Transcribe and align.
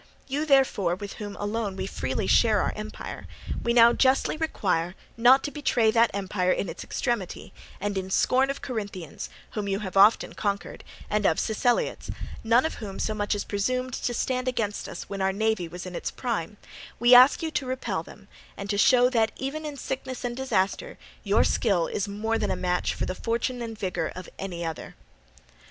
You, 0.27 0.47
therefore, 0.47 0.95
with 0.95 1.13
whom 1.21 1.35
alone 1.35 1.75
we 1.75 1.85
freely 1.85 2.25
share 2.25 2.59
our 2.59 2.73
empire, 2.75 3.27
we 3.61 3.71
now 3.71 3.93
justly 3.93 4.35
require 4.35 4.95
not 5.15 5.43
to 5.43 5.51
betray 5.51 5.91
that 5.91 6.09
empire 6.11 6.51
in 6.51 6.67
its 6.69 6.83
extremity, 6.83 7.53
and 7.79 7.95
in 7.95 8.09
scorn 8.09 8.49
of 8.49 8.63
Corinthians, 8.63 9.29
whom 9.51 9.67
you 9.67 9.77
have 9.81 9.95
often 9.95 10.33
conquered, 10.33 10.83
and 11.07 11.23
of 11.27 11.39
Siceliots, 11.39 12.09
none 12.43 12.65
of 12.65 12.73
whom 12.81 12.97
so 12.97 13.13
much 13.13 13.35
as 13.35 13.43
presumed 13.43 13.93
to 13.93 14.11
stand 14.11 14.47
against 14.47 14.89
us 14.89 15.03
when 15.03 15.21
our 15.21 15.31
navy 15.31 15.67
was 15.67 15.85
in 15.85 15.93
its 15.93 16.09
prime, 16.09 16.57
we 16.99 17.13
ask 17.13 17.43
you 17.43 17.51
to 17.51 17.67
repel 17.67 18.01
them, 18.01 18.27
and 18.57 18.71
to 18.71 18.79
show 18.79 19.07
that 19.07 19.31
even 19.35 19.67
in 19.67 19.77
sickness 19.77 20.23
and 20.23 20.35
disaster 20.35 20.97
your 21.23 21.43
skill 21.43 21.85
is 21.85 22.07
more 22.07 22.39
than 22.39 22.49
a 22.49 22.55
match 22.55 22.95
for 22.95 23.05
the 23.05 23.13
fortune 23.13 23.61
and 23.61 23.77
vigour 23.77 24.11
of 24.15 24.27
any 24.39 24.65
other. 24.65 24.95